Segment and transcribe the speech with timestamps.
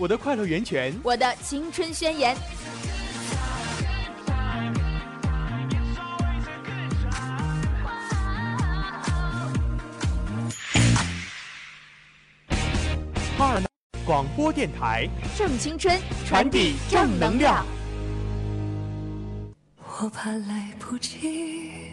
[0.00, 2.36] 我的快乐源泉，我的青春宣言。
[13.36, 13.60] 哈尔
[14.04, 17.66] 广播电台正青春，传递正能量。
[20.00, 21.87] 我怕来不及。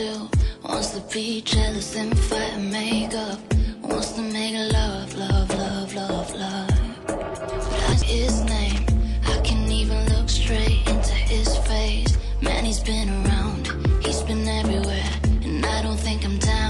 [0.00, 0.28] Open.
[0.62, 3.38] Wants to be jealous and fight and make up.
[3.82, 7.06] Wants to make a love, love, love, love, love.
[7.06, 8.84] But I his name.
[9.26, 12.16] I can even look straight into his face.
[12.40, 13.66] Man, he's been around,
[14.04, 15.10] he's been everywhere.
[15.44, 16.69] And I don't think I'm down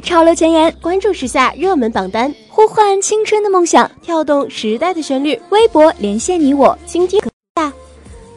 [0.00, 6.76] 潮流前沿，关注时下热门榜单，呼唤青春的梦想，跳动时代的旋律，微博连线你我。
[6.86, 7.20] 倾听
[7.54, 7.72] 大。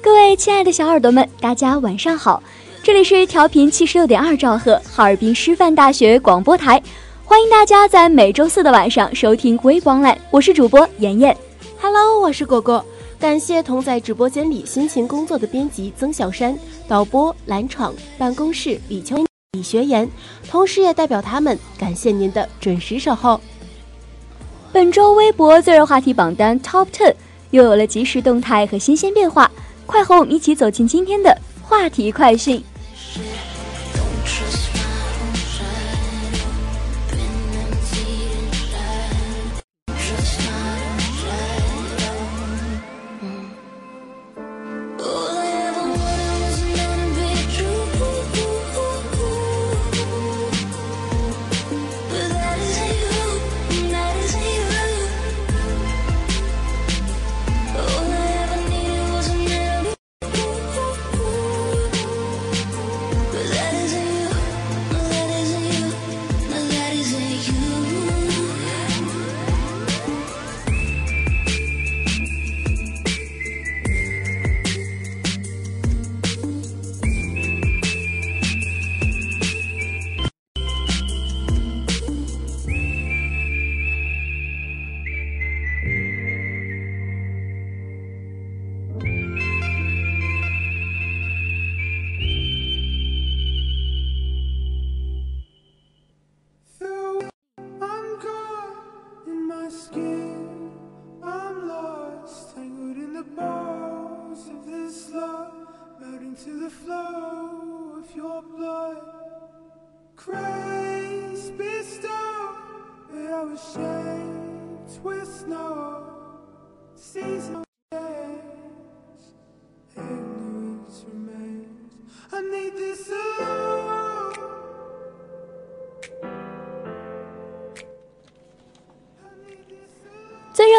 [0.02, 2.42] 各位亲爱的小耳朵们，大家晚上好，
[2.84, 6.82] 这里是调频七十六点二兆赫哈尔滨师范大学广播台，
[7.24, 11.36] 欢迎大家在每周四的晚上收听微光览，我是主播妍妍。
[11.80, 12.84] Hello，我是果果。
[13.20, 16.58] 感谢同在直播间里辛勤工作的编辑曾小山、
[16.88, 19.24] 导播蓝闯、办公室李秋、
[19.58, 20.10] 李学言，
[20.50, 23.42] 同时也代表他们感谢您的准时守候。
[24.72, 27.14] 本周微博最热话题榜单 Top Ten
[27.50, 29.52] 又有了及时动态和新鲜变化，
[29.86, 32.64] 快和我们一起走进今天的话题快讯。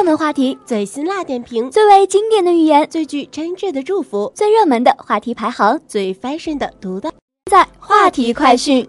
[0.03, 7.09] 热门话题，最辛辣点评，最为经典的语言，最具真挚的祝福，最热门的话题排行，最 fashion 的独到，
[7.49, 8.85] 在话题快讯。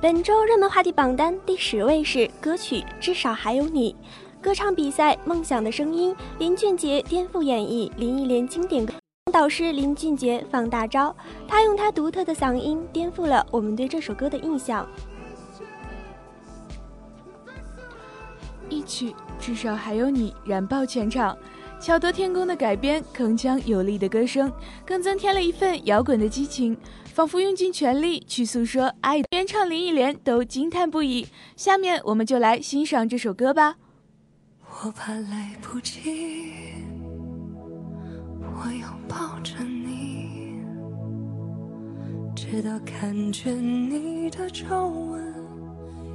[0.00, 3.96] 本周热门话题榜单第十位是歌曲《至少还有你》。
[4.40, 8.94] 歌唱比赛《梦想的声音》，林俊杰颠覆演绎林忆莲经典歌。
[9.32, 11.12] 导师林俊杰放大招，
[11.48, 14.86] 他用他独特的嗓音颠覆了我们对这首歌的印象。
[18.68, 19.10] 一曲
[19.40, 21.36] 《至少还有你》燃爆全场，
[21.80, 24.52] 巧夺天工的改编，铿锵有力的歌声，
[24.84, 26.76] 更增添了一份摇滚的激情。
[27.04, 31.26] 仿佛用尽全力去诉说爱，原唱林忆莲都惊叹不已。
[31.56, 33.76] 下面我们就来欣赏这首歌吧。
[34.60, 36.00] 我怕来不及，
[38.40, 40.60] 我要抱着你，
[42.36, 43.56] 直到看见
[43.90, 45.34] 你的皱纹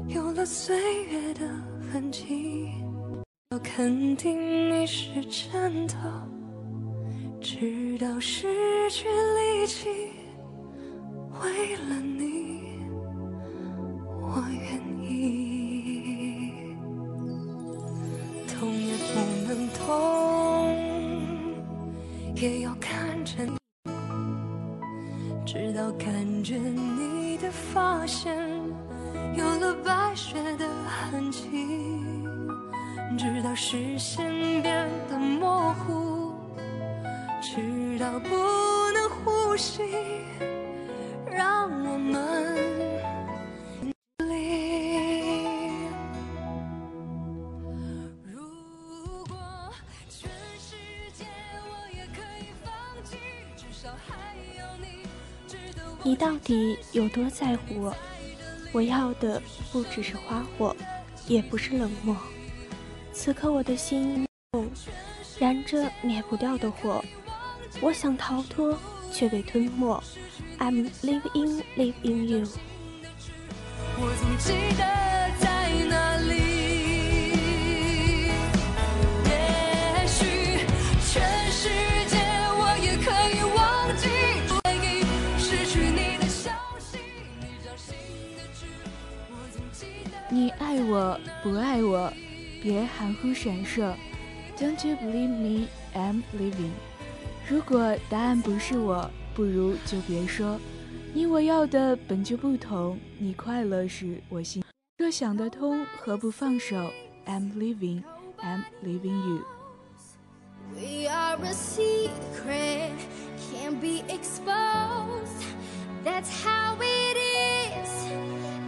[0.07, 1.41] 有了岁月的
[1.91, 2.69] 痕迹，
[3.53, 4.35] 要肯定
[4.71, 5.93] 你是真的，
[7.39, 9.87] 直到失去力气。
[11.39, 12.63] 为了你，
[14.19, 16.51] 我愿意，
[18.47, 20.75] 痛也不能痛，
[22.35, 23.55] 也要看着你，
[25.45, 28.35] 直到感觉你的发线
[29.37, 31.51] 有了白雪的痕迹，
[33.17, 34.25] 直到视线
[34.61, 36.33] 变得模糊，
[37.41, 38.29] 直到不
[38.91, 39.83] 能呼吸。
[41.31, 42.55] 让我们
[44.19, 44.25] 离
[48.23, 49.37] 如果
[50.09, 50.29] 全
[50.59, 50.75] 世
[51.13, 51.25] 界
[51.63, 52.71] 我也可以放
[53.03, 53.17] 弃，
[53.55, 54.87] 至少还有你。
[56.03, 57.95] 你到底有多在乎我？
[58.71, 59.41] 我要的
[59.71, 60.75] 不只是花火，
[61.27, 62.15] 也不是冷漠。
[63.13, 64.27] 此刻我的心
[65.39, 67.01] 燃着灭不掉的火，
[67.79, 68.77] 我想逃脱，
[69.11, 70.03] 却被吞没。
[70.59, 72.47] I'm living, live in you。
[73.97, 74.83] 我总记得
[75.39, 76.33] 在哪里。
[79.25, 79.31] 也
[80.07, 80.65] 许
[81.07, 81.13] 全
[81.51, 81.69] 世
[82.09, 82.17] 界
[82.57, 83.61] 我也可以忘
[83.95, 84.09] 记，
[85.39, 86.97] 失去你的消息，
[87.39, 87.95] 你掌心
[88.35, 88.65] 的痣。
[89.29, 90.13] 我总记得。
[90.29, 92.11] 你爱我不爱我，
[92.63, 93.93] 别含糊闪烁。
[94.57, 95.67] Don't you believe me?
[95.93, 96.71] I'm leaving。
[97.45, 100.57] 如果答案不是我，不如就别说。
[101.13, 104.63] 你我要的本就不同，你快乐时我心。
[104.97, 106.89] 若想得通，何不放手
[107.25, 108.01] ？I'm leaving,
[108.39, 109.43] I'm leaving you.
[110.73, 112.93] We are a secret,
[113.51, 115.43] can't be exposed.
[116.05, 118.07] That's how it is,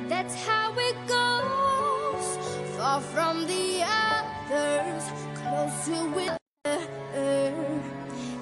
[0.09, 1.34] that's how it goes.
[2.85, 6.37] Far from the others, close to it.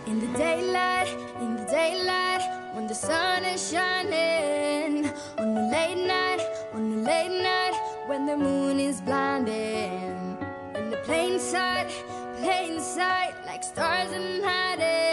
[0.05, 1.07] In the daylight,
[1.39, 5.09] in the daylight, when the sun is shining.
[5.37, 6.41] On the late night,
[6.73, 7.75] on the late night,
[8.07, 10.37] when the moon is blinding.
[10.75, 11.89] In the plain sight,
[12.41, 15.12] plain sight, like stars in hiding.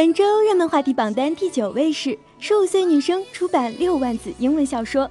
[0.00, 5.10] 本周热门话题榜单第九位是十五岁女生出版六万字英文小说。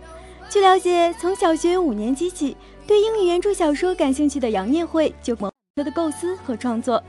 [0.49, 7.03] 据了解，从小学五年级起，对英语原著小说感兴趣的杨念慧就萌她的构思和创作。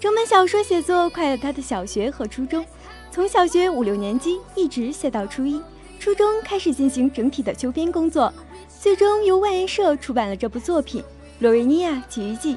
[0.00, 2.64] 整本小说写作快了她的小学和初中，
[3.10, 5.60] 从小学五六年级一直写到初一，
[6.00, 8.32] 初中开始进行整体的修编工作，
[8.80, 11.02] 最终由万言社出版了这部作品
[11.40, 12.54] 《罗瑞尼亚奇遇记》。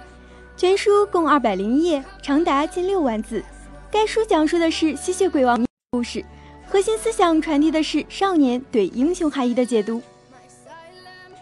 [0.56, 3.44] 全书共二百零一页，长达近六万字。
[3.92, 6.24] 该书讲述的是吸血鬼王故事，
[6.66, 10.02] 核心思想传递的是少年对英雄含义的解读。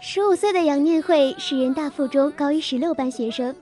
[0.02, 3.54] 十五岁的杨念慧是人大附中高一十六班学生，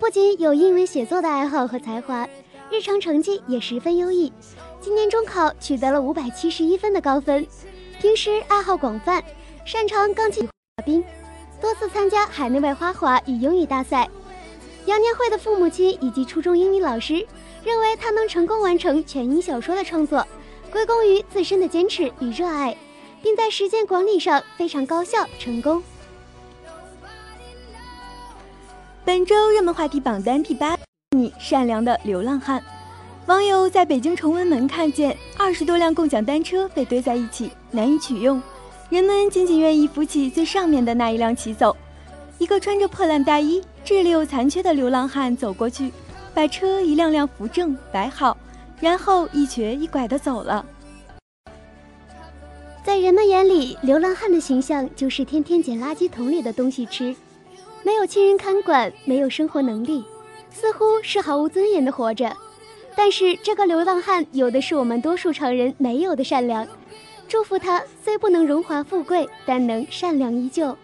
[0.00, 2.28] 不仅有英文写作的爱好和才华，
[2.68, 4.32] 日常成绩也十分优异。
[4.80, 7.46] 今年中考取得了五百七十一分的高分，
[8.00, 9.22] 平时爱好广泛，
[9.64, 11.04] 擅长钢琴、滑冰，
[11.60, 14.10] 多次参加海内外花滑与英语大赛。
[14.86, 17.24] 杨念慧的父母亲以及初中英语老师
[17.64, 20.26] 认为，他能成功完成全英小说的创作，
[20.70, 22.76] 归功于自身的坚持与热爱。
[23.22, 25.80] 并在时间管理上非常高效成功。
[29.04, 30.76] 本周热门话题榜单第八，
[31.16, 32.62] 你善良的流浪汉。
[33.26, 38.42] 网友在北京崇文门看见二十多辆共享单车被堆在一起，难以取用，
[38.90, 41.76] 人们仅仅愿意扶起最上面的那一辆骑走。
[42.38, 45.92] 一个穿着破烂大衣、智力有残缺的流浪汉走过去，
[46.34, 48.36] 把车一辆辆扶正摆好，
[48.80, 50.64] 然后一瘸一拐地走了。
[52.84, 57.14] 在人们眼里，流浪汉的形象就是天天捡垃圾桶里的东西吃，
[57.84, 60.04] 没有亲人看管，没有生活能力，
[60.50, 62.36] 似乎是毫无尊严的活着。
[62.96, 66.66] 但是这个流浪汉有的是我们多数常人没有的善良，
[67.28, 70.76] 祝福他虽不能荣华富贵，但能善良依旧。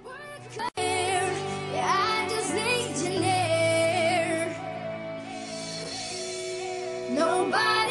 [7.19, 7.88] Nobody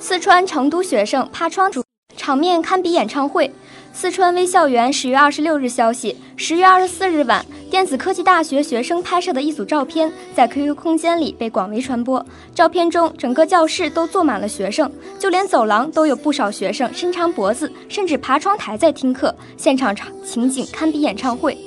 [0.00, 1.82] 四川成都学生趴窗主
[2.16, 3.52] 场面堪比演唱会。
[3.94, 12.24] 四川微校园十月二十六日消息，十月二十四日晚，电子科技大学学生拍摄的一组照片在 QQ 空间里被广为传播。
[12.54, 19.34] 照片中，整个教室都坐满了学生，就连走廊都有不少学生伸长脖子，甚至爬窗台在听课。
[19.58, 21.58] 现场场情景堪比演唱会。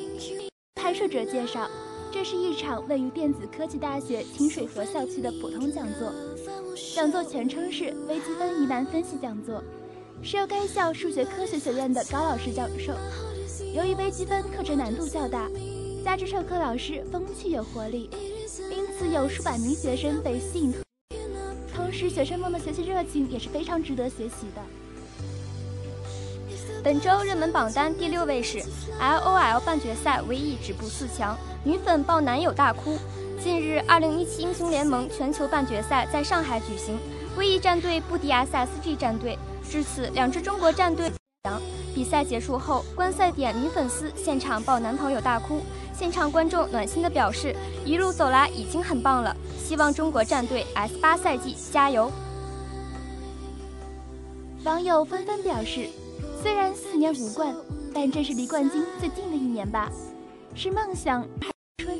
[0.81, 1.67] 拍摄者介绍，
[2.11, 6.11] 这是一场位于电子科技大学清水河校区的普通讲座。
[6.75, 9.63] 讲座全称是微积分疑难分析讲座，
[10.21, 12.93] 是由该校数学科学学院的高老师教授。
[13.73, 15.49] 由于微积分课程难度较大，
[16.03, 18.09] 加之授课老师风趣有活力，
[18.69, 20.73] 因此有数百名学生被吸引。
[21.73, 24.61] 同时，学生们的学习热情也是非常值得学习的。
[26.83, 28.59] 本周热门榜单第六位是
[28.99, 32.97] LOL 半决赛唯一止步四强，女粉抱男友大哭。
[33.41, 36.97] 近日，二零一七英雄联盟全球半决赛在上海举行，
[37.37, 39.37] 威毅战队不敌 SSG 战队，
[39.69, 41.11] 至此两支中国战队。
[41.93, 45.61] 比赛结束后，观赛点女粉丝现场抱男朋友大哭，
[45.93, 52.11] 现场观众暖心的表示：“一路走来已经很棒了，希望中国战队 S 八赛季加油。”
[54.65, 55.87] 网友纷纷表示。
[56.41, 57.55] 虽然四年无冠，
[57.91, 59.89] 但这是离冠军最近的一年吧。
[60.53, 61.27] 是梦想
[61.83, 61.97] 春，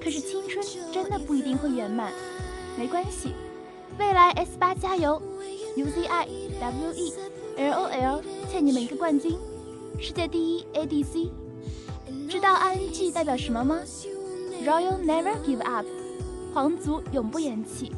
[0.00, 0.35] 可是青
[0.92, 2.12] 真的不一定会圆满。
[2.76, 3.34] 没关系，
[3.98, 5.20] 未来 S 八加油
[5.76, 6.26] ！UZI
[6.60, 7.12] WE
[7.56, 9.38] LOL 欠你们一个冠军。
[9.98, 11.30] 世界第一 ADC，
[12.28, 13.80] 知道 ING 代表什么吗
[14.64, 15.86] ？Royal Never Give Up，
[16.52, 17.92] 皇族永不言弃。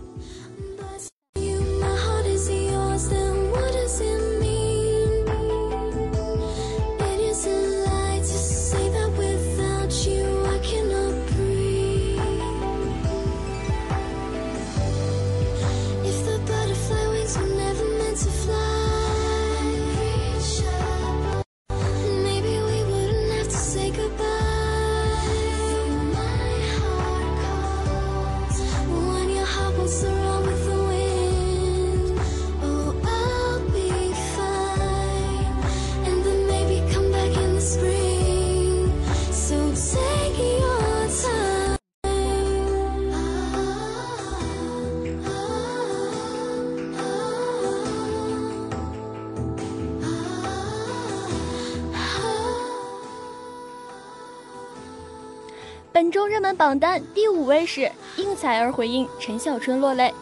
[55.98, 60.14] 本周热门榜单第五位是应采儿回应陈小春落泪。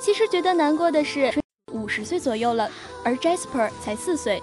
[0.00, 1.30] 其实觉得难过的是，
[1.70, 2.70] 五十岁左右了，
[3.04, 4.42] 而 Jasper 才四岁。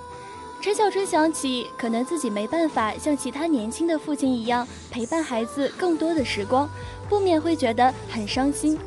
[0.62, 6.70] 陈小春想起，可能自己没办法像其他年轻的父亲一样陪伴孩子更多的时光，
[7.10, 8.78] 不免会觉得很伤心。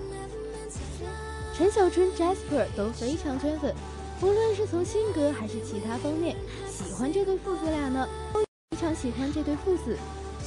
[1.53, 3.75] 陈小春、Jasper 都非常圈粉，
[4.23, 6.37] 无论是从性格还是其他方面，
[6.71, 8.39] 喜欢这对父子俩呢，都
[8.71, 9.99] 非常喜欢这对父子。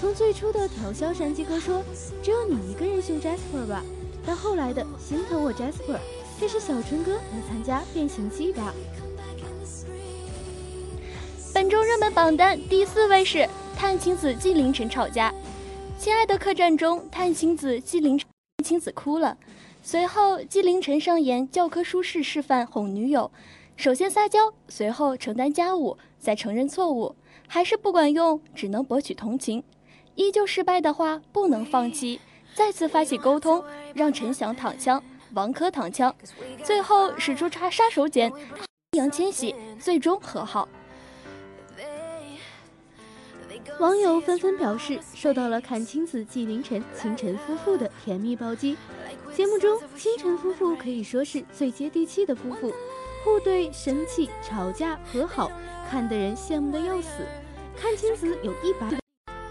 [0.01, 1.83] 从最初的调笑山鸡哥说
[2.23, 3.83] 只有你一个人凶 Jasper 吧，
[4.25, 5.99] 到后来的心疼我 Jasper，
[6.39, 8.63] 这是小春哥来参加变形记的。
[11.53, 15.31] 本周热门榜单第四位是探晴子纪凌尘吵架。
[15.99, 18.27] 亲爱的客栈中，探晴子纪凌尘
[18.65, 19.37] 晴子哭了，
[19.83, 23.29] 随后纪凌尘上演教科书式示范哄女友，
[23.75, 27.15] 首先撒娇，随后承担家务，再承认错误，
[27.47, 29.63] 还是不管用，只能博取同情。
[30.15, 32.19] 依旧失败的话，不能放弃，
[32.53, 35.01] 再次发起沟通，让陈翔躺枪，
[35.33, 36.13] 王珂躺枪，
[36.63, 38.31] 最后使出杀杀手锏，
[38.91, 40.67] 易烊千玺最终和好。
[43.79, 48.77] 网友纷纷表示，受到了阚清子纪凌尘、清晨夫妇的甜蜜暴击。
[49.33, 52.71] 节目中，清晨夫妇可以说是最接地气的夫妇，
[53.23, 55.49] 互怼、生气、吵架、和好，
[55.89, 57.25] 看得人羡慕的要死。
[57.79, 59.00] 阚清子有一百。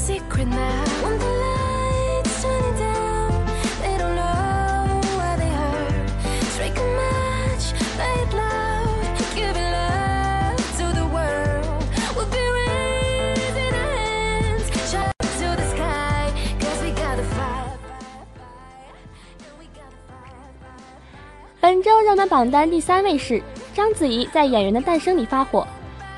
[0.00, 0.56] secretly
[1.02, 5.92] want to let it turn it down，let it know where they hurt。
[21.60, 23.42] 本周热门榜单第三位是
[23.74, 25.68] 章子怡在《演员的诞生》里发火。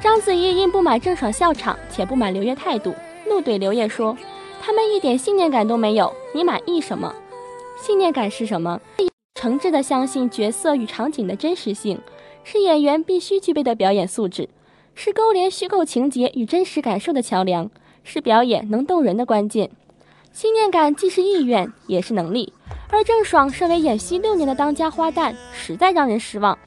[0.01, 2.95] 章子怡因不满郑爽笑场，且不满刘烨态度，
[3.27, 4.17] 怒怼刘烨说
[4.61, 7.15] ：“他们一点信念感都没有，你满意什么？
[7.79, 8.81] 信念感是什么？
[9.35, 12.01] 诚挚的相信角色与场景的真实性，
[12.45, 14.49] 是演员必须具备的表演素质，
[14.95, 17.71] 是勾连虚构情节与真实感受的桥梁，
[18.05, 19.71] 是表演能动人的关键。
[20.33, 22.53] 信念感既是意愿，也是能力。”
[22.91, 26.59] 而郑爽身为演戏六年的当家花旦，实在让人失望。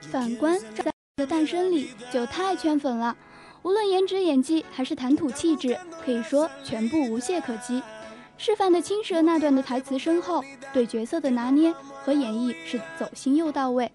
[0.00, 0.84] 反观在
[1.16, 3.14] 《的诞生》里就太圈粉了，
[3.62, 7.82] 无论颜值、演技还是谈吐气质，可以说全部无懈可击。
[8.38, 10.42] 示范的青蛇那段的台词深厚，
[10.72, 13.90] 对角色的拿捏和演绎是走心又到位。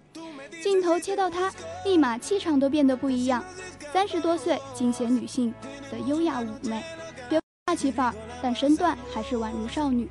[0.62, 1.52] 镜头切到她，
[1.84, 3.44] 立马气场都变得不一样。
[3.92, 5.52] 三十多岁，尽显女性
[5.90, 6.82] 的优雅妩媚，
[7.28, 10.08] 别霸气范儿，但身段还是宛如少女。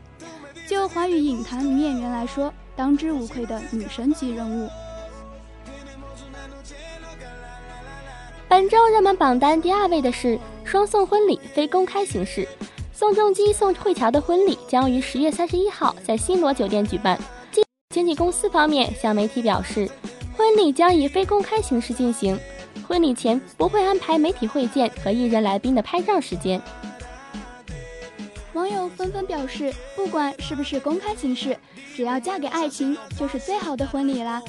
[0.67, 4.69] 就华语影坛女演员来说，当之无愧的女神级人物。
[8.47, 12.47] 本周热门榜单第二位的是双宋婚礼非公开形式，
[12.93, 17.19] 宋仲基、宋慧乔的婚礼将于十月三十一号在新罗酒店举办。
[17.51, 19.89] 经经纪公司方面向媒体表示，
[20.37, 22.39] 婚礼将以非公开形式进行，
[22.87, 26.61] 婚礼前不会安排媒体会见和艺人来宾的拍照时间。
[28.53, 31.57] 网友纷纷表示，不管是不是公开形式，
[31.95, 34.41] 只要嫁给爱情，就是最好的婚礼啦！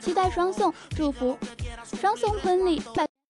[0.00, 1.38] 期待双宋，祝福
[1.98, 2.82] 双宋婚礼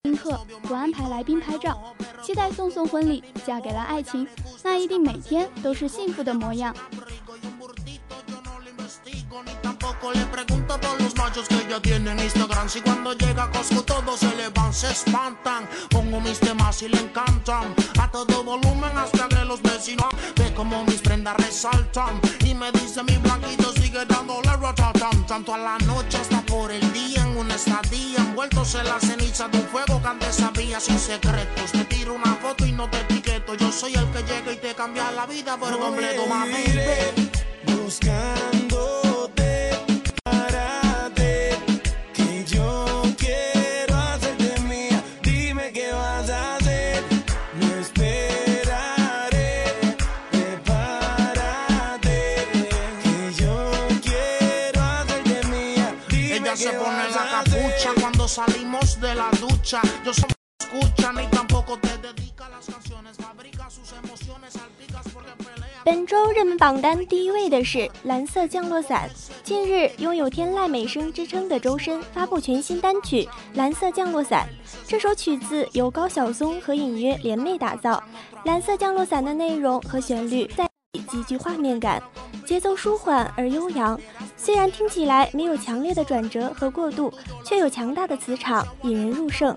[0.05, 0.39] 宾客，
[0.69, 1.81] 我安排来宾拍照，
[2.21, 4.27] 期待宋宋婚礼嫁给了爱情，
[4.61, 6.75] 那一定每天都是幸福的模样。
[10.03, 10.21] le
[22.43, 24.45] y Y me dice mi blanquito sigue dándole
[25.27, 26.84] Tanto a la noche hasta por el
[27.35, 28.17] en una estadía.
[28.17, 31.71] Envueltos en la ceniza de un fuego que antes sabía sin secretos.
[31.71, 33.55] Te tiro una foto y no te etiqueto.
[33.55, 36.63] Yo soy el que llega y te cambia la vida por completo, mami.
[37.65, 39.04] Buscando
[65.83, 69.07] 本周热门榜单第一位的是蓝色降落伞。
[69.43, 74.49] 近日，拥有天籁美声之称的周深发布全新单曲《蓝色降落伞》。
[74.87, 78.03] 这首曲子由高晓松和隐约联袂打造。
[78.45, 80.67] 蓝色降落伞的内容和旋律在
[81.07, 82.01] 极具画面感，
[82.45, 83.99] 节奏舒缓而悠扬。
[84.37, 87.11] 虽然听起来没有强烈的转折和过渡，
[87.43, 89.55] 却有强大的磁场，引人入胜。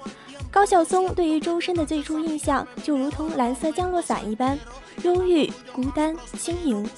[0.50, 4.58] 高晓松对于周深的最初印象，就如同蓝色降落伞一般，
[5.02, 6.88] 忧郁、孤单、轻盈。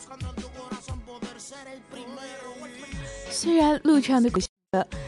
[3.28, 4.38] 虽然录唱的不，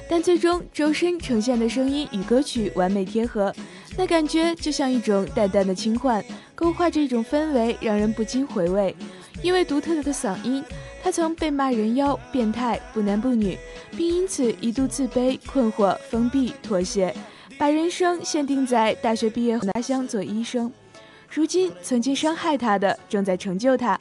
[0.09, 3.55] 但最终周深呈现的声音与歌曲完美贴合，
[3.97, 8.97] 那感觉就像一种淡淡的轻唤，勾画着一种氛围，让人不禁回味。
[9.40, 10.62] 因为独特的嗓音。
[11.05, 13.59] 他曾被骂人妖、变态、不男不女，
[13.97, 17.12] 并因此一度自卑、困惑、封闭、妥协，
[17.59, 20.73] 把人生限定在大学毕业后家乡做医生。
[21.29, 23.99] 如今，曾经伤害他的正在成就他。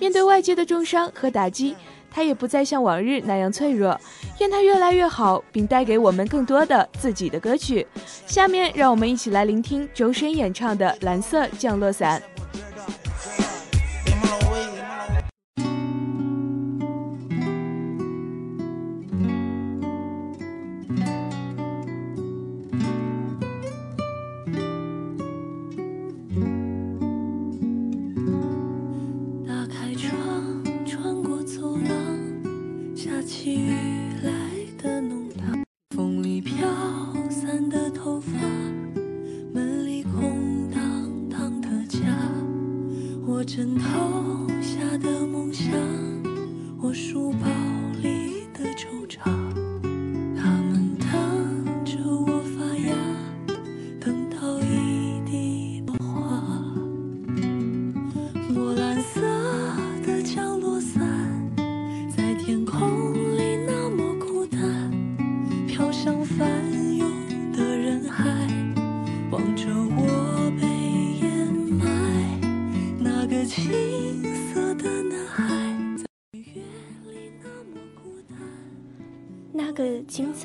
[0.00, 1.76] 面对外界的重伤和打击，
[2.10, 3.96] 他也不再像往日那样脆弱。
[4.40, 7.86] 愿他越来越好，并带给我们更多的自己的歌曲。
[8.26, 12.20] 下面，让我们一起来聆听周深演唱的《蓝色降落伞》。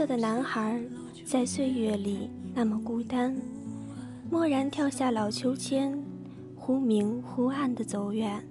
[0.05, 0.79] 的男孩，
[1.25, 3.35] 在岁月里那么孤单，
[4.29, 5.97] 蓦然跳下老秋千，
[6.55, 8.45] 忽明忽暗的走远。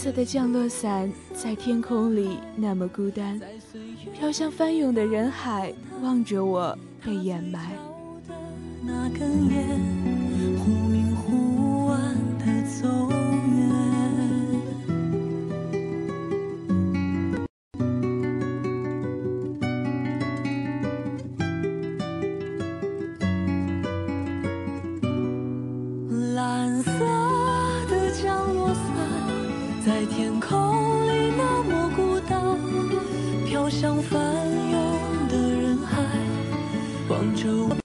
[0.00, 3.38] 色的降落伞在天空里那么孤单，
[4.14, 7.72] 飘向翻涌的人海，望着我被掩埋。
[8.82, 9.78] 那根烟，
[29.90, 32.40] 在天空里那么孤单，
[33.44, 34.22] 飘向翻
[34.70, 36.00] 涌的人海，
[37.08, 37.79] 望着我。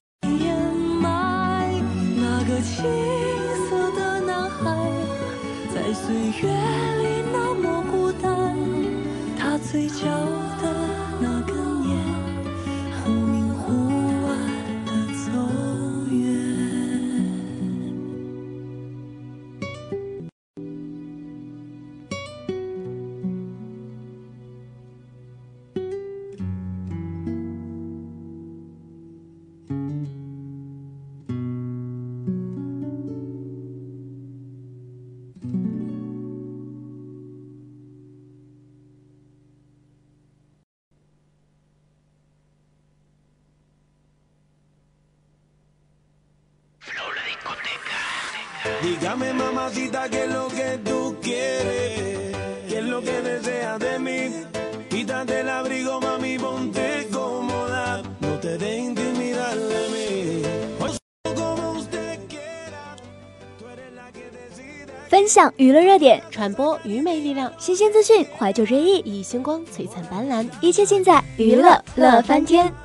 [65.08, 72.85] 分享娱乐热点，传播愚昧力量，新鲜资讯，怀旧追忆，以星光璀璨斑斓，一切尽在娱乐乐翻天。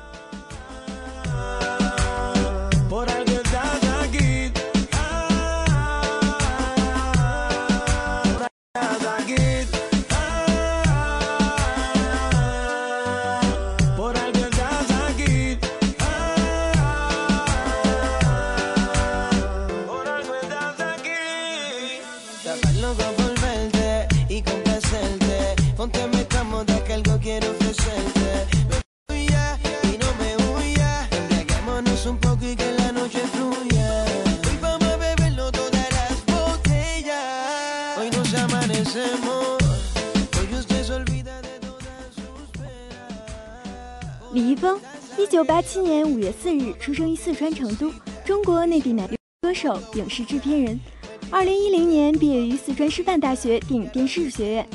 [45.73, 47.89] 七年五月四日出生于四川成都，
[48.25, 49.09] 中国内地男
[49.41, 50.77] 歌手、影视制片人。
[51.29, 54.67] 二零一零年毕业于四川师范大学电影电视学院。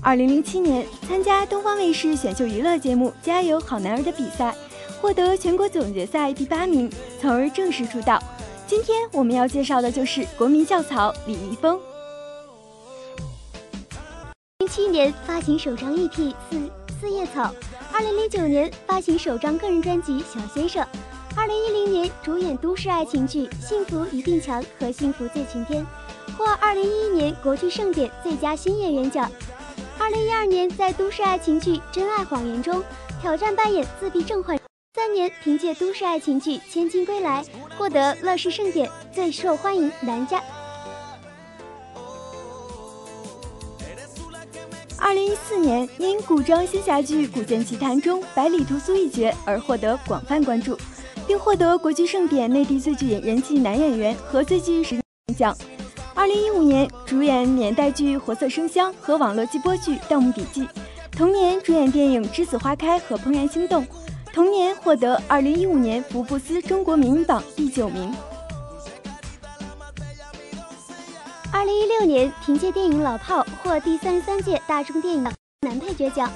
[0.00, 4.54] 二零零七年参加东方卫视选秀娱乐节目《加油好男儿》的比赛，
[5.00, 6.88] 获得全国总决赛第八名，
[7.20, 8.22] 从而正式出道。
[8.64, 11.76] 今天我们要介绍的就是国民校草李易峰。
[14.60, 16.10] 零七年发行首张 EP
[16.48, 17.42] 《四四叶草》，
[17.94, 20.82] 二零零九年发行首张个人专辑《小先生》，
[21.36, 25.86] 二零一零年主演都市爱情剧《幸福一定强》和《幸福最晴天》，
[26.36, 29.30] 获二零一一年国剧盛典最佳新演员奖。
[29.96, 32.82] 二零一二年在都市爱情剧《真爱谎言》中
[33.22, 34.64] 挑战扮演自闭症患者。
[34.96, 37.44] 三年凭借都市爱情剧《千金归来》
[37.78, 40.42] 获得乐视盛典最受欢迎男嘉。
[45.04, 50.78] 二零一四年因古装仙侠剧《古剑奇谭》中百里屠苏一角而获得广泛关注，
[51.26, 55.54] 并获得国剧盛典内地最具人气男演员和最具实力奖。
[56.14, 60.62] 二零一五年主演年代剧《活色生香》和网络季播剧《盗墓笔记》，
[61.12, 63.84] 同年主演电影《栀子花开》和《怦然心动》，
[64.32, 68.10] 同年获得二零一五年福布斯中国名人榜第九名。
[71.54, 76.28] 二零一六年凭借电影《老炮》获第三十三届大众电影男配角奖，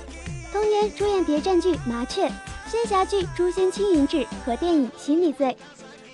[0.52, 2.28] 同年主演谍战剧《麻雀》、
[2.70, 5.48] 仙侠剧《诛仙青云志》和电影《心理罪》。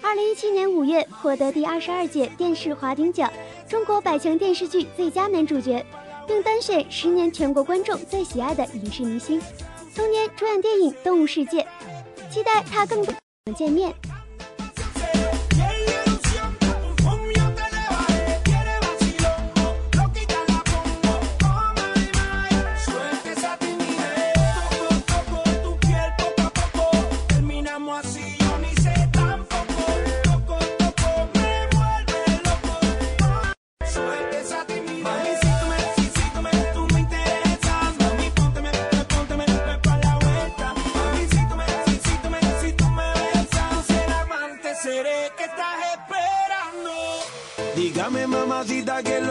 [0.00, 3.30] 二零一七年五月获得第二十二届电视华鼎奖
[3.68, 5.84] 中国百强电视剧最佳男主角，
[6.26, 9.38] 并当选十年全国观众最喜爱的影视明星。
[9.94, 11.60] 同年主演电影《动物世界》，
[12.32, 13.14] 期待他更多
[13.54, 13.94] 见面。
[48.94, 49.23] I get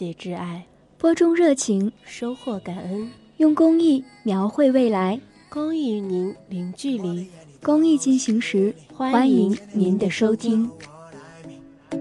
[0.00, 0.64] 大写之爱，
[0.96, 5.20] 播种热情，收获感恩，用公益描绘未来。
[5.50, 7.28] 公益与您零距离。
[7.62, 10.70] 公益进行时，欢迎您的收听。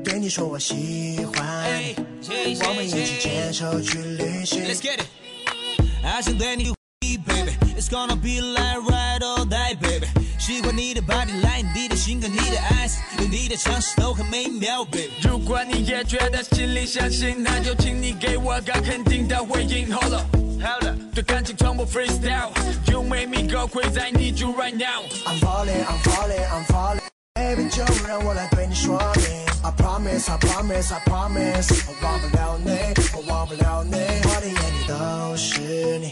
[0.02, 1.70] 对你说我喜欢
[2.22, 4.64] 你，我们一起牵手去旅行。
[4.64, 5.08] Let's get it.
[6.02, 6.34] 爱上
[10.50, 15.12] 喜欢你的 body line，你的性格，你的 eyes，有你的城市都很美妙，baby。
[15.22, 19.94] 如果你也觉得心里相信，那就请你给我个肯定的回应。
[19.94, 22.50] Hold up, hold up，对感情从不 freestyle。
[22.88, 25.04] You make me go crazy, I need you right now。
[25.28, 27.02] I'm falling, I'm falling, I'm falling。
[27.36, 29.26] Baby，就让我来对你说明。
[29.62, 31.84] I promise, I promise, I promise。
[31.88, 32.72] 我忘不了你，
[33.14, 33.94] 我忘不了你。
[33.94, 36.12] 我的眼里都是你，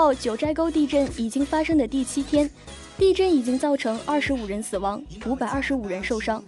[0.00, 2.48] 号九寨沟地震已经发生的第七天，
[2.96, 6.42] 地震已经造成二十五人死亡，五百二十五人受伤，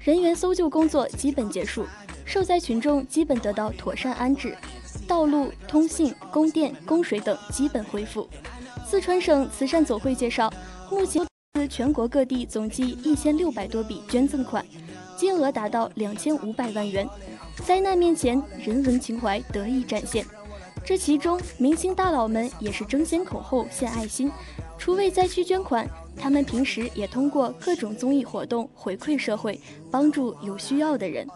[0.00, 1.86] 人员搜救工作基本结束，
[2.24, 4.56] 受灾群众基本得到妥善安置，
[5.06, 8.28] 道路、通信、供电、供水等基本恢复。
[8.84, 10.52] 四川省慈善总会介绍，
[10.90, 14.66] 目前自全国各地总计一千六百多笔捐赠款，
[15.16, 17.08] 金额达到两千五百万元。
[17.64, 20.26] 灾难面前，人文情怀得以展现。
[20.86, 24.30] 这其中，明星大佬们也是争先恐后献爱心，
[24.78, 25.84] 除为灾区捐款，
[26.16, 31.26] 他们平时也通过各种综艺活动回馈社会，帮助有需要的人。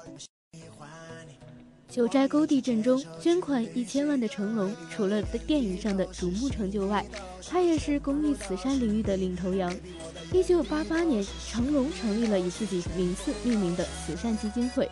[1.89, 7.05] 九寨沟地震中捐款一千万的成龙，除了电影上的瞩目成就外，
[7.49, 9.75] 他也是公益慈善领域的领头羊。
[10.33, 14.89] 一九八八年，成龙成立了以自己名字命名的慈善基金会，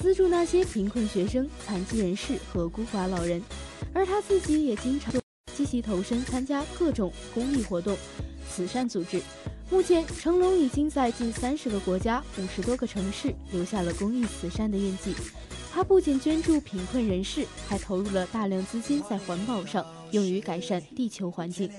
[0.00, 3.42] 资助那些贫困学生、残疾人士和孤寡老人。
[3.92, 5.12] 而他自己也经常
[5.54, 7.96] 积极投身参加各种公益活动、
[8.48, 9.20] 慈善组织。
[9.70, 15.14] 目前，成龙已经在近三十个国家、五十多个城市留下了公益慈善的印记。
[15.72, 21.70] 他不仅捐助贫困人士，还投入了大量资金在环保上，用于改善地球环境。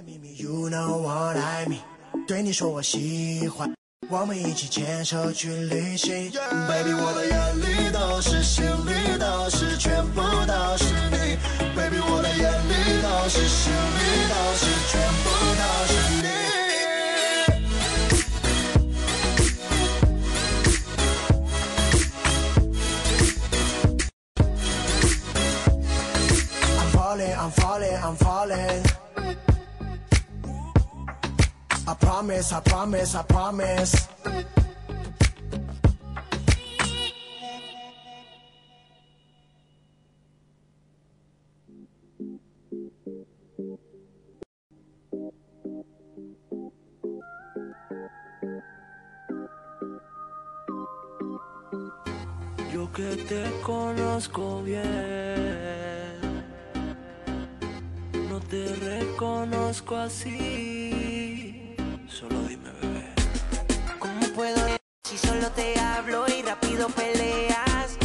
[2.27, 3.73] 对你说我喜欢，
[4.09, 6.31] 我们一起牵手去旅行。
[6.67, 11.37] Baby，我的眼里都是，心里都是，全部都是你。
[11.75, 15.29] Baby，我的眼里都是，心里都是，全部
[32.21, 34.07] promise, I promise, I promise.
[52.71, 54.83] Yo que te conozco bien,
[58.29, 60.80] no te reconozco así.
[65.55, 67.97] Te hablo y rápido peleas?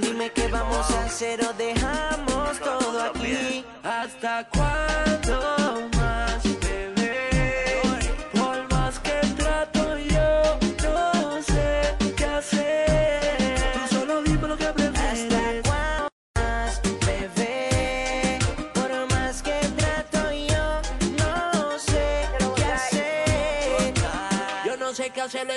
[0.00, 3.64] Dime qué vamos a hacer o dejamos todo aquí.
[3.82, 5.97] ¿Hasta cuándo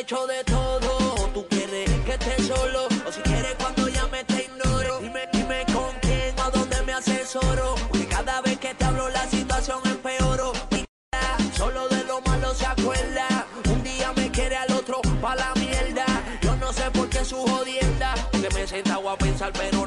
[0.02, 1.30] sé qué hacer, le echo de todo.
[1.34, 5.00] Tú quieres que esté solo, o si quieres cuando llame te ignoro.
[5.00, 7.76] Dime, dime con quién o dónde me asesoro.
[7.90, 9.80] Porque cada vez que te hablo la situación.
[9.84, 13.46] Mi cara Solo de lo malo se acuerda.
[13.66, 16.06] Un día me quiere al otro pa' la mierda.
[16.42, 16.84] Yo no sé
[17.20, 18.14] en su jodienda.
[18.32, 19.81] Que me sentado a pensar, pero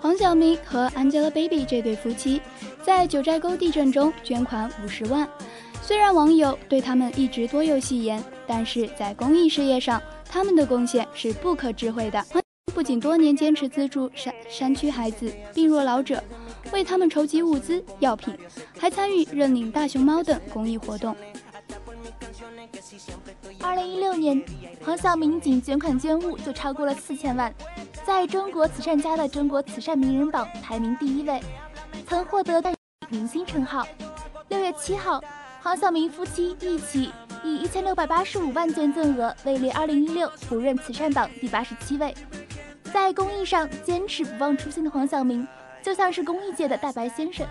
[0.00, 2.42] 黄晓明和 Angelababy 这对夫妻
[2.82, 5.26] 在九寨沟地震中捐款五十万。
[5.80, 12.22] 虽然网友对他们一直多有戏言，但是在公益事业上，他们的贡献是不可置喙的。
[12.74, 16.22] 不仅多年坚持资助山山区孩子、病弱老者，
[16.72, 18.36] 为他们筹集物资、药品，
[18.78, 21.16] 还参与认领大熊猫等公益活动。
[23.60, 24.42] 二零一六年，
[24.84, 27.52] 黄晓明仅捐款捐物就超过了四千万，
[28.04, 31.40] 在中国慈善家的中国慈善名人榜排名第一位，
[32.06, 32.62] 曾获得
[33.08, 33.86] 明星称号。
[34.48, 35.22] 六月七号，
[35.62, 37.12] 黄晓明夫妻一起
[37.44, 42.14] 以一千六百八十五万捐赠额位列二零一六胡润慈善榜第八十七位。
[42.92, 45.46] 在公益上坚持不忘初心的黄晓明，
[45.82, 47.46] 就像是公益界的大白先生。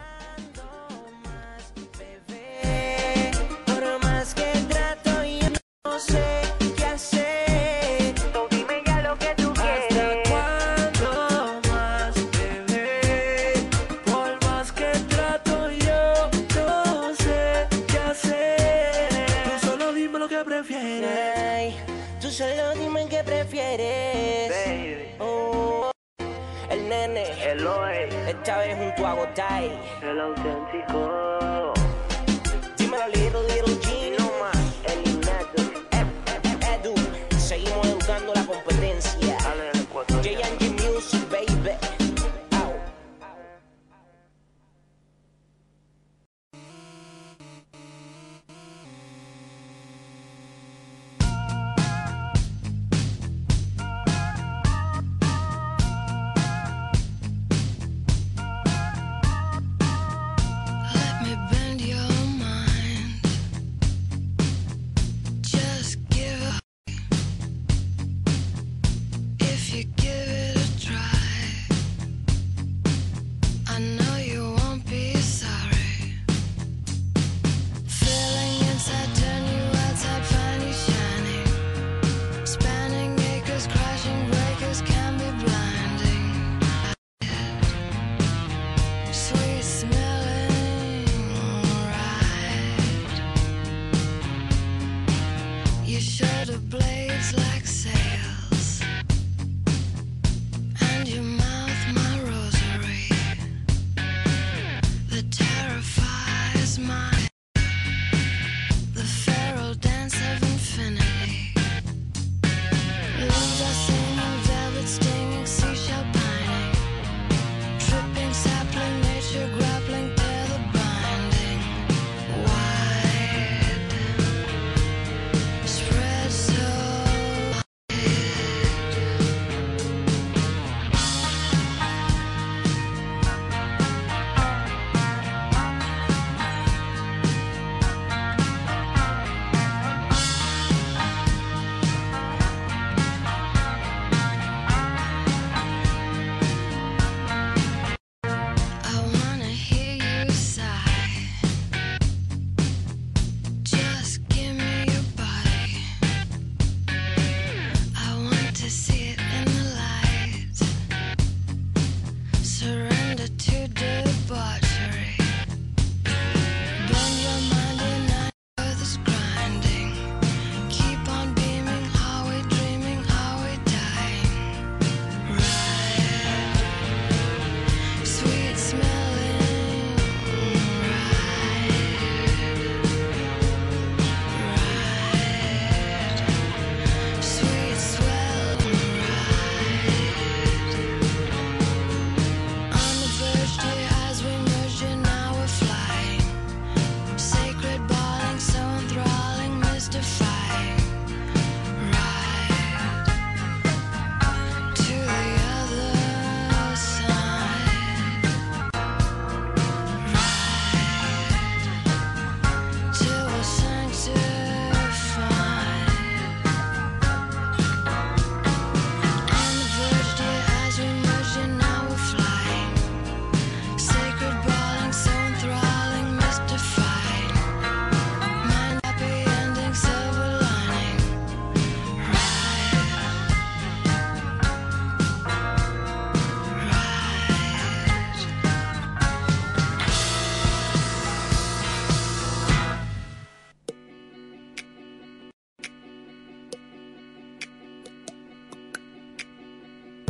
[30.01, 31.16] El auténtico.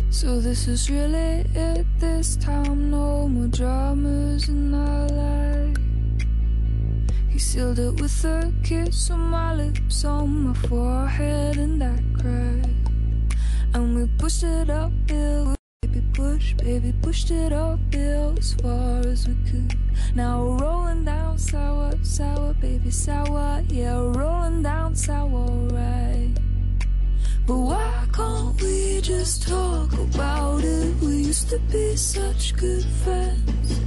[0.10, 2.90] So this is really it this time.
[2.90, 5.78] No more dramas in our life.
[7.30, 12.76] He sealed it with a kiss on my lips, on my forehead, and I cried.
[13.74, 15.56] And we pushed it uphill.
[15.84, 19.78] Baby, push, baby, pushed it uphill as far as we could.
[20.16, 23.62] Now we're rolling down sour, sour, baby, sour.
[23.68, 26.27] Yeah, rolling down sour, right?
[27.48, 30.96] But why can't we just talk about it?
[31.02, 33.80] We used to be such good friends.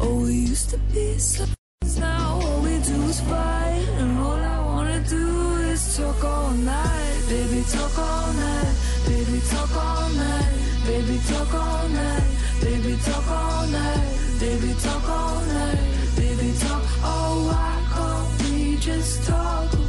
[0.00, 1.50] Oh, we used to be such
[1.82, 1.98] friends.
[1.98, 7.22] Now all we do is fight, and all I wanna do is talk all night.
[7.28, 8.74] Baby, talk all night.
[9.06, 10.54] Baby, talk all night.
[10.86, 12.24] Baby, talk all night.
[12.62, 14.08] Baby, talk all night.
[14.40, 15.84] Baby, talk all night.
[16.16, 16.82] Baby, talk.
[17.04, 19.81] Oh, why can't we just talk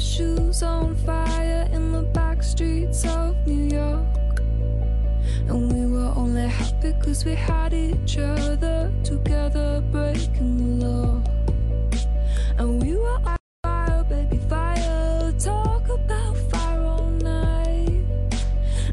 [0.00, 4.40] shoes on fire in the back streets of New York?
[5.48, 11.22] And we were only happy cause we had each other together breaking the law.
[12.58, 15.32] And we were on fire, baby, fire.
[15.38, 18.04] Talk about fire all night.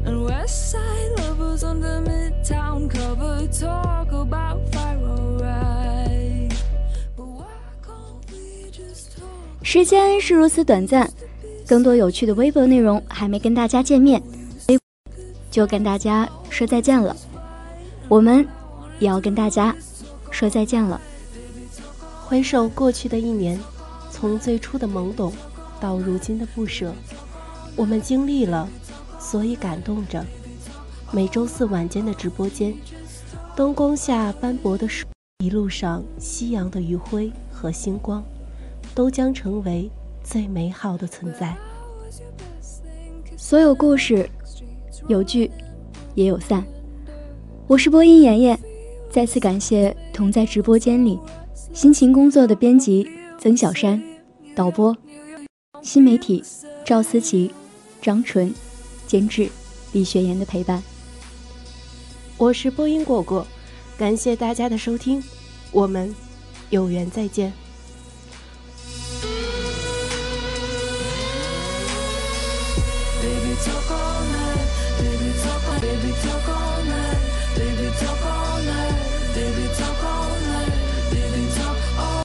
[0.04, 3.46] And West Side lovers under Midtown cover.
[3.48, 5.33] Talk about fire, alright.
[9.74, 11.10] 时间是如此短暂，
[11.66, 14.22] 更多有趣的微博内容还没跟大家见面，
[15.50, 17.16] 就跟大家说再见了。
[18.08, 18.46] 我们
[19.00, 19.74] 也要跟大家
[20.30, 21.00] 说再见了。
[22.24, 23.58] 回首过去的一年，
[24.12, 25.32] 从最初的懵懂
[25.80, 26.94] 到如今的不舍，
[27.74, 28.68] 我们经历了，
[29.18, 30.24] 所以感动着。
[31.10, 32.72] 每周四晚间的直播间，
[33.56, 35.04] 灯光下斑驳的树，
[35.42, 38.22] 一路上夕阳的余晖和星光，
[38.94, 39.90] 都将成为
[40.22, 41.54] 最美好的存在。
[43.36, 44.28] 所有故事
[45.08, 45.50] 有聚，
[46.14, 46.64] 也有散。
[47.66, 48.58] 我是播音妍妍，
[49.10, 51.18] 再次感谢同在直播间里
[51.72, 54.02] 辛勤工作的编辑曾小山、
[54.54, 54.96] 导播
[55.82, 56.42] 新媒体
[56.84, 57.50] 赵思琪、
[58.00, 58.54] 张纯、
[59.06, 59.48] 监制
[59.92, 60.82] 李学言的陪伴。
[62.36, 63.46] 我是播音果果，
[63.98, 65.22] 感谢大家的收听，
[65.72, 66.14] 我们
[66.70, 67.52] 有缘再见。
[73.56, 74.13] そこ